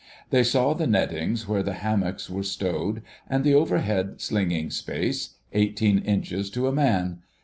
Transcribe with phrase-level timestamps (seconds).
[0.31, 6.49] They saw the nettings where the hammocks were stowed, and the overhead slinging space—eighteen inches
[6.49, 7.19] to a man!